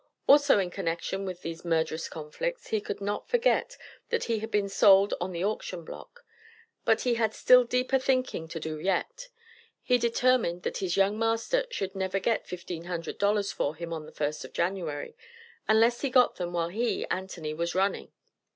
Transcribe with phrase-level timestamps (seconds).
[0.27, 3.77] Also in connection with these murderous conflicts, he could not forget
[4.09, 6.25] that he had been sold on the auction block.
[6.85, 9.29] But he had still deeper thinking to do yet.
[9.83, 14.07] He determined that his young master should never get "fifteen hundred dollars for him on
[14.07, 15.15] the 1st of January,"
[15.67, 18.11] unless he got them while he (Anthony) was running.